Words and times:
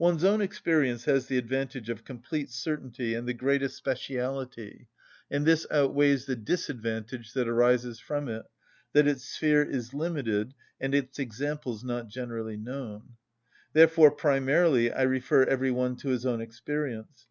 One's 0.00 0.24
own 0.24 0.40
experience 0.40 1.04
has 1.04 1.28
the 1.28 1.38
advantage 1.38 1.88
of 1.90 2.02
complete 2.02 2.50
certainty 2.50 3.14
and 3.14 3.28
the 3.28 3.32
greatest 3.32 3.76
speciality, 3.76 4.88
and 5.30 5.46
this 5.46 5.64
outweighs 5.70 6.26
the 6.26 6.34
disadvantage 6.34 7.32
that 7.34 7.46
arises 7.46 8.00
from 8.00 8.26
it, 8.26 8.46
that 8.94 9.06
its 9.06 9.22
sphere 9.24 9.62
is 9.62 9.94
limited 9.94 10.54
and 10.80 10.92
its 10.92 11.20
examples 11.20 11.84
not 11.84 12.08
generally 12.08 12.56
known. 12.56 13.10
Therefore, 13.72 14.10
primarily, 14.10 14.90
I 14.92 15.02
refer 15.02 15.44
every 15.44 15.70
one 15.70 15.94
to 15.98 16.08
his 16.08 16.26
own 16.26 16.40
experience. 16.40 17.28